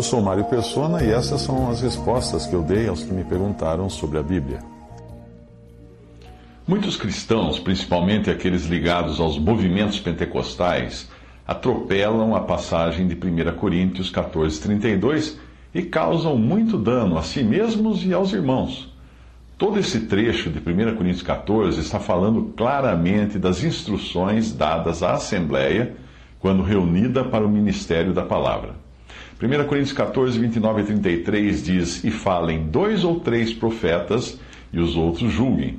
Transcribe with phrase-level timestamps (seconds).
[0.00, 3.22] Eu sou Mário Persona e essas são as respostas que eu dei aos que me
[3.22, 4.60] perguntaram sobre a Bíblia.
[6.66, 11.10] Muitos cristãos, principalmente aqueles ligados aos movimentos pentecostais,
[11.46, 15.38] atropelam a passagem de 1 Coríntios 14, 32
[15.74, 18.90] e causam muito dano a si mesmos e aos irmãos.
[19.58, 25.94] Todo esse trecho de 1 Coríntios 14 está falando claramente das instruções dadas à Assembleia
[26.38, 28.88] quando reunida para o ministério da palavra.
[29.42, 34.38] 1 Coríntios 14, 29 e 33 diz: E falem dois ou três profetas,
[34.70, 35.78] e os outros julguem.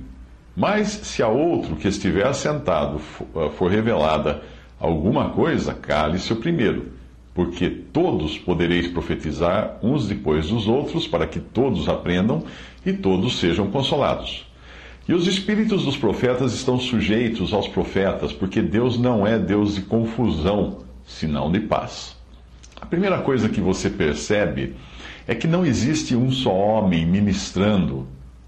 [0.58, 4.42] Mas se a outro que estiver assentado for revelada
[4.80, 6.92] alguma coisa, cale-se o primeiro,
[7.36, 12.44] porque todos podereis profetizar uns depois dos outros, para que todos aprendam
[12.84, 14.52] e todos sejam consolados.
[15.08, 19.82] E os espíritos dos profetas estão sujeitos aos profetas, porque Deus não é Deus de
[19.82, 22.21] confusão, senão de paz.
[22.82, 24.76] A primeira coisa que você percebe
[25.28, 28.08] é que não existe um só homem ministrando,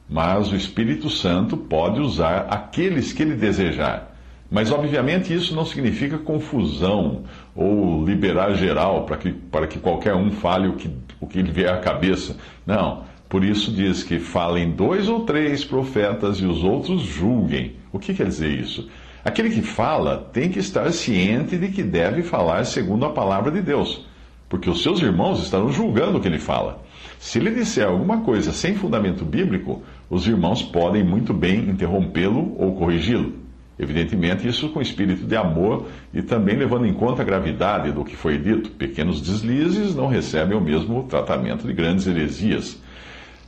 [0.09, 4.12] mas o Espírito Santo pode usar aqueles que ele desejar.
[4.50, 7.23] Mas, obviamente, isso não significa confusão
[7.56, 11.52] ou liberar geral para que, para que qualquer um fale o que, o que lhe
[11.52, 12.36] vier à cabeça.
[12.66, 13.03] Não.
[13.30, 17.75] Por isso diz que falem dois ou três profetas e os outros julguem.
[17.92, 18.90] O que quer dizer isso?
[19.23, 23.62] Aquele que fala tem que estar ciente de que deve falar segundo a palavra de
[23.62, 24.06] Deus,
[24.54, 26.80] porque os seus irmãos estarão julgando o que ele fala.
[27.18, 32.75] Se ele disser alguma coisa sem fundamento bíblico, os irmãos podem muito bem interrompê-lo ou
[32.75, 33.34] corrigi-lo.
[33.80, 38.16] Evidentemente, isso com espírito de amor e também levando em conta a gravidade do que
[38.16, 38.69] foi dito.
[38.69, 42.80] Pequenos deslizes não recebem o mesmo tratamento de grandes heresias.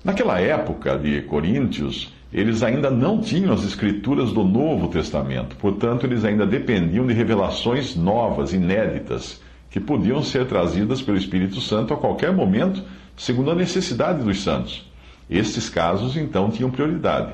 [0.04, 6.26] Naquela época de Coríntios, eles ainda não tinham as escrituras do Novo Testamento, portanto, eles
[6.26, 9.45] ainda dependiam de revelações novas, inéditas,
[9.76, 12.82] que podiam ser trazidas pelo Espírito Santo a qualquer momento,
[13.18, 14.90] segundo a necessidade dos santos.
[15.30, 17.34] Estes casos, então, tinham prioridade.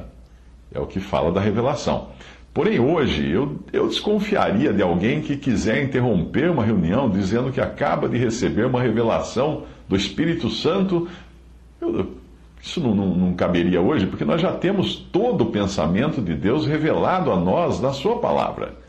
[0.74, 2.07] É o que fala da revelação.
[2.51, 8.09] Porém, hoje, eu, eu desconfiaria de alguém que quiser interromper uma reunião dizendo que acaba
[8.09, 11.07] de receber uma revelação do Espírito Santo.
[11.80, 12.07] Eu,
[12.59, 16.66] isso não, não, não, caberia hoje, porque nós já temos todo o pensamento de Deus
[16.66, 18.81] revelado a nós na Sua palavra.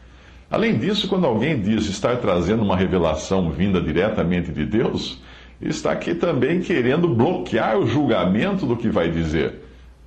[0.52, 5.18] Além disso, quando alguém diz estar trazendo uma revelação vinda diretamente de Deus,
[5.58, 9.60] está aqui também querendo bloquear o julgamento do que vai dizer.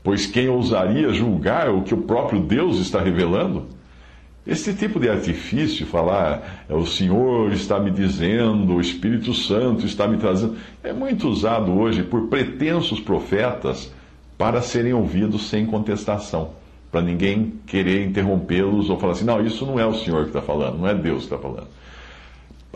[0.04, 3.66] Pois quem ousaria julgar o que o próprio Deus está revelando?
[4.46, 10.08] Esse tipo de artifício, falar é, o Senhor está me dizendo, o Espírito Santo está
[10.08, 13.92] me trazendo, é muito usado hoje por pretensos profetas
[14.38, 16.52] para serem ouvidos sem contestação,
[16.96, 20.42] para ninguém querer interrompê-los ou falar assim: não, isso não é o Senhor que está
[20.42, 21.68] falando, não é Deus que está falando.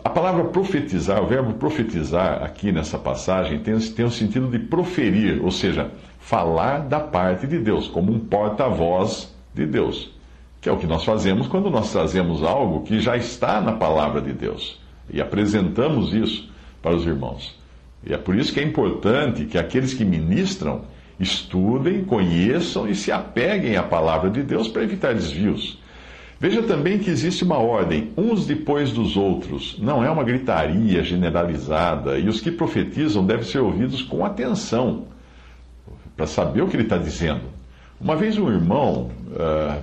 [0.04, 5.42] A palavra profetizar, o verbo profetizar aqui nessa passagem tem, tem o sentido de proferir,
[5.42, 10.10] ou seja, falar da parte de Deus, como um porta-voz de Deus,
[10.60, 14.20] que é o que nós fazemos quando nós trazemos algo que já está na palavra
[14.20, 14.78] de Deus
[15.10, 16.50] e apresentamos isso
[16.82, 17.58] para os irmãos.
[18.04, 20.82] E é por isso que é importante que aqueles que ministram
[21.20, 25.78] estudem, conheçam e se apeguem à palavra de Deus para evitar desvios.
[26.40, 29.78] Veja também que existe uma ordem, uns depois dos outros.
[29.78, 35.04] Não é uma gritaria generalizada, e os que profetizam devem ser ouvidos com atenção,
[36.16, 37.42] para saber o que ele está dizendo.
[38.00, 39.82] Uma vez um irmão uh,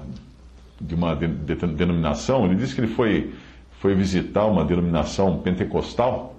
[0.81, 3.31] de uma de, de, denominação, ele disse que ele foi,
[3.79, 6.35] foi visitar uma denominação pentecostal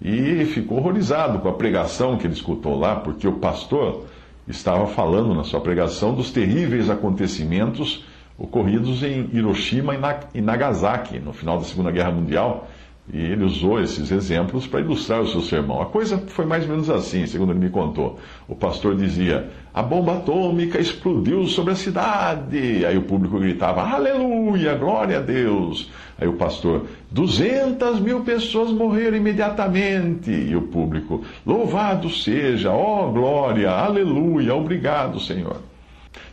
[0.00, 4.06] e ficou horrorizado com a pregação que ele escutou lá, porque o pastor
[4.48, 8.04] estava falando na sua pregação dos terríveis acontecimentos
[8.38, 9.94] ocorridos em Hiroshima
[10.32, 12.68] e Nagasaki, no final da Segunda Guerra Mundial,
[13.12, 15.80] e ele usou esses exemplos para ilustrar o seu sermão.
[15.80, 18.18] A coisa foi mais ou menos assim, segundo ele me contou.
[18.46, 22.84] O pastor dizia: A bomba atômica explodiu sobre a cidade.
[22.84, 25.90] Aí o público gritava: Aleluia, glória a Deus.
[26.20, 30.30] Aí o pastor: 200 mil pessoas morreram imediatamente.
[30.30, 35.62] E o público: Louvado seja, ó glória, aleluia, obrigado, Senhor.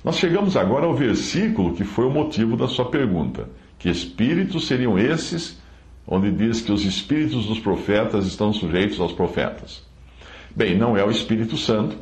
[0.03, 3.47] Nós chegamos agora ao versículo que foi o motivo da sua pergunta,
[3.79, 5.59] Que espíritos seriam esses,
[6.07, 9.83] onde diz que os espíritos dos profetas estão sujeitos aos profetas?
[10.55, 11.97] Bem, não é o Espírito Santo,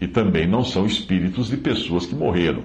[0.00, 2.64] e também não são espíritos de pessoas que morreram,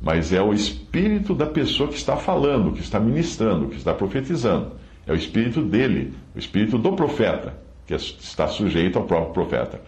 [0.00, 4.72] mas é o espírito da pessoa que está falando, que está ministrando, que está profetizando.
[5.06, 7.56] É o espírito dele, o espírito do profeta,
[7.86, 9.80] que está sujeito ao próprio profeta.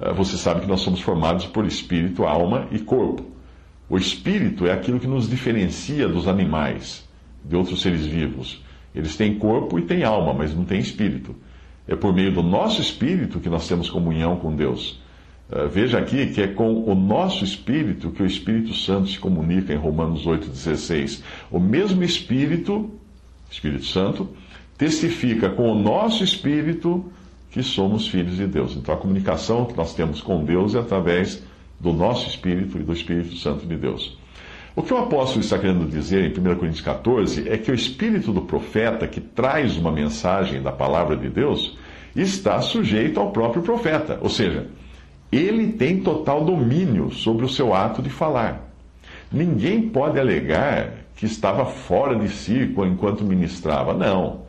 [0.00, 3.24] Ah, você sabe que nós somos formados por espírito, alma e corpo.
[3.88, 7.06] O espírito é aquilo que nos diferencia dos animais,
[7.44, 8.62] de outros seres vivos.
[8.94, 11.34] Eles têm corpo e têm alma, mas não têm espírito.
[11.86, 15.00] É por meio do nosso espírito que nós temos comunhão com Deus.
[15.50, 19.72] Uh, veja aqui que é com o nosso espírito que o Espírito Santo se comunica
[19.72, 21.22] em Romanos 8,16.
[21.50, 22.90] O mesmo Espírito,
[23.50, 24.28] Espírito Santo,
[24.78, 27.04] testifica com o nosso espírito
[27.50, 28.74] que somos filhos de Deus.
[28.74, 31.42] Então a comunicação que nós temos com Deus é através
[31.78, 34.16] do nosso espírito e do Espírito Santo de Deus.
[34.74, 38.32] O que o apóstolo está querendo dizer em 1 Coríntios 14 é que o espírito
[38.32, 41.76] do profeta que traz uma mensagem da palavra de Deus
[42.16, 44.66] está sujeito ao próprio profeta, ou seja,
[45.30, 48.70] ele tem total domínio sobre o seu ato de falar.
[49.30, 54.42] Ninguém pode alegar que estava fora de si enquanto ministrava, não.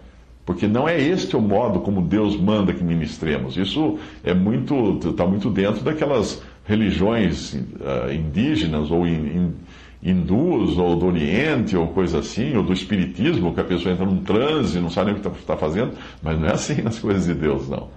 [0.45, 3.55] Porque não é este o modo como Deus manda que ministremos.
[3.55, 9.53] Isso é muito está muito dentro daquelas religiões uh, indígenas ou in, in,
[10.03, 14.21] hindus ou do Oriente ou coisa assim, ou do Espiritismo, que a pessoa entra num
[14.21, 17.25] transe, não sabe nem o que está tá fazendo, mas não é assim nas coisas
[17.25, 17.87] de Deus, não.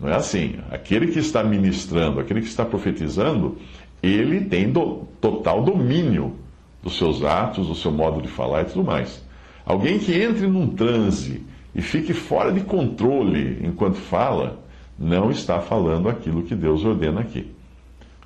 [0.00, 0.56] Não é assim.
[0.70, 3.58] Aquele que está ministrando, aquele que está profetizando,
[4.02, 6.34] ele tem do, total domínio
[6.82, 9.24] dos seus atos, do seu modo de falar e tudo mais.
[9.64, 11.42] Alguém que entre num transe
[11.74, 14.62] e fique fora de controle enquanto fala,
[14.98, 17.50] não está falando aquilo que Deus ordena aqui.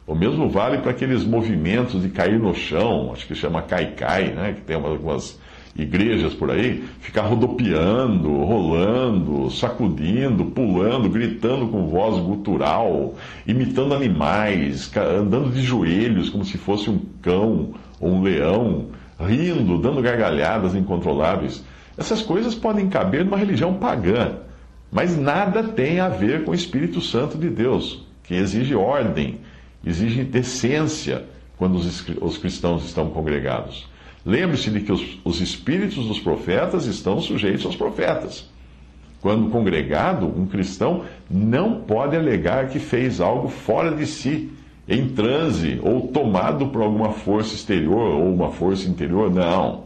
[0.09, 4.55] O mesmo vale para aqueles movimentos de cair no chão, acho que chama cai-cai, né?
[4.55, 5.39] que tem algumas
[5.77, 13.17] igrejas por aí, ficar rodopiando, rolando, sacudindo, pulando, gritando com voz gutural,
[13.47, 18.87] imitando animais, andando de joelhos como se fosse um cão ou um leão,
[19.21, 21.63] rindo, dando gargalhadas incontroláveis.
[21.99, 24.39] Essas coisas podem caber numa religião pagã,
[24.91, 29.39] mas nada tem a ver com o Espírito Santo de Deus, que exige ordem,
[29.89, 31.25] exige decência
[31.57, 33.89] quando os cristãos estão congregados.
[34.25, 38.49] Lembre-se de que os, os espíritos dos profetas estão sujeitos aos profetas.
[39.21, 44.51] Quando congregado, um cristão não pode alegar que fez algo fora de si,
[44.87, 49.31] em transe ou tomado por alguma força exterior ou uma força interior.
[49.31, 49.85] Não.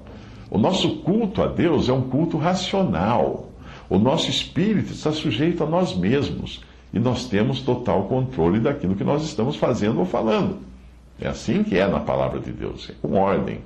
[0.50, 3.50] O nosso culto a Deus é um culto racional.
[3.88, 6.60] O nosso espírito está sujeito a nós mesmos
[6.92, 10.58] e nós temos total controle daquilo que nós estamos fazendo ou falando.
[11.20, 13.60] É assim que é na palavra de Deus, é com ordem.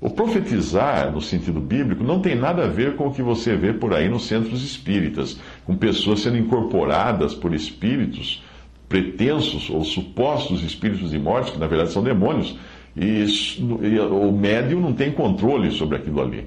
[0.00, 3.72] O profetizar, no sentido bíblico, não tem nada a ver com o que você vê
[3.72, 8.42] por aí nos centros espíritas, com pessoas sendo incorporadas por espíritos
[8.88, 12.58] pretensos ou supostos espíritos de morte, que na verdade são demônios,
[12.94, 13.24] e,
[13.80, 16.46] e o médium não tem controle sobre aquilo ali.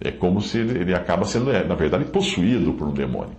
[0.00, 3.34] É como se ele, ele acaba sendo, é, na verdade, possuído por um demônio.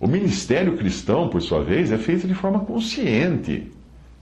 [0.00, 3.70] O ministério cristão, por sua vez, é feito de forma consciente.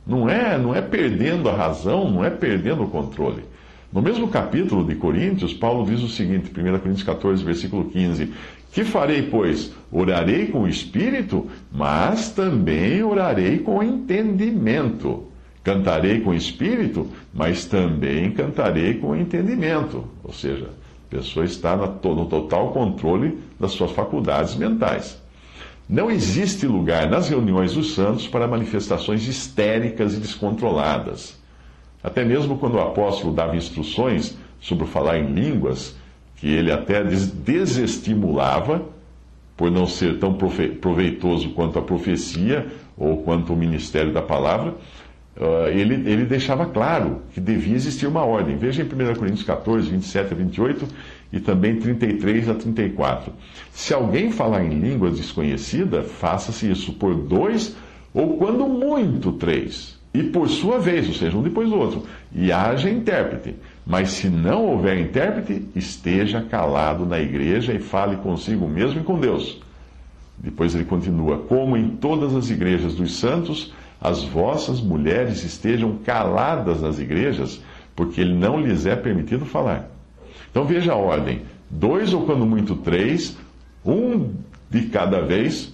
[0.07, 3.43] Não é, não é perdendo a razão, não é perdendo o controle.
[3.93, 8.33] No mesmo capítulo de Coríntios, Paulo diz o seguinte, 1 Coríntios 14, versículo 15:
[8.73, 9.73] Que farei, pois?
[9.91, 15.27] Orarei com o espírito, mas também orarei com entendimento
[15.67, 20.05] Cantarei com espírito, mas também cantarei com entendimento.
[20.23, 25.21] Ou seja, a pessoa está no total controle das suas faculdades mentais.
[25.89, 31.39] Não existe lugar nas reuniões dos santos para manifestações histéricas e descontroladas.
[32.03, 35.97] Até mesmo quando o apóstolo dava instruções sobre falar em línguas,
[36.37, 38.83] que ele até desestimulava,
[39.57, 42.67] por não ser tão proveitoso quanto a profecia
[42.97, 44.75] ou quanto o ministério da palavra,
[45.39, 48.57] Uh, ele, ele deixava claro que devia existir uma ordem.
[48.57, 50.89] Veja em 1 Coríntios 14, 27 a 28
[51.37, 53.33] e também 33 a 34.
[53.71, 57.77] Se alguém falar em língua desconhecida, faça-se isso por dois
[58.15, 59.97] ou, quando muito, três.
[60.15, 62.05] E por sua vez, ou seja, um depois do outro.
[62.35, 63.55] E haja intérprete.
[63.87, 69.21] Mas se não houver intérprete, esteja calado na igreja e fale consigo mesmo e com
[69.21, 69.61] Deus.
[70.39, 76.81] Depois ele continua: Como em todas as igrejas dos santos as vossas mulheres estejam caladas
[76.81, 77.63] nas igrejas,
[77.95, 79.96] porque ele não lhes é permitido falar.
[80.57, 83.37] Então veja a ordem: dois ou quando muito três,
[83.85, 84.31] um
[84.71, 85.71] de cada vez,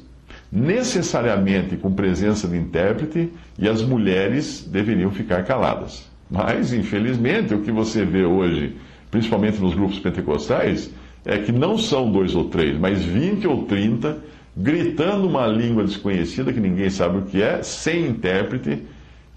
[0.50, 6.10] necessariamente com presença de intérprete, e as mulheres deveriam ficar caladas.
[6.28, 8.74] Mas, infelizmente, o que você vê hoje
[9.12, 10.90] principalmente nos grupos pentecostais,
[11.24, 14.16] é que não são dois ou três, mas 20 ou 30,
[14.56, 18.82] gritando uma língua desconhecida que ninguém sabe o que é, sem intérprete,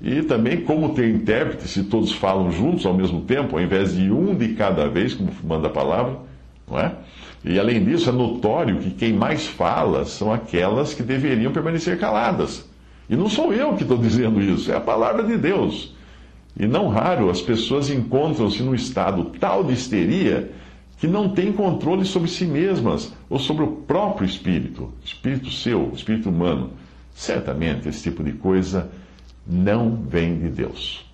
[0.01, 4.11] e também como ter intérprete se todos falam juntos ao mesmo tempo, ao invés de
[4.11, 6.17] um de cada vez, como manda a palavra,
[6.69, 6.93] não é?
[7.43, 12.67] E além disso, é notório que quem mais fala são aquelas que deveriam permanecer caladas.
[13.09, 15.93] E não sou eu que estou dizendo isso, é a palavra de Deus.
[16.57, 20.51] E não raro as pessoas encontram-se num estado tal de histeria
[20.97, 26.29] que não têm controle sobre si mesmas ou sobre o próprio espírito, espírito seu, espírito
[26.29, 26.71] humano.
[27.13, 28.89] Certamente esse tipo de coisa
[29.47, 31.04] não vem de Deus.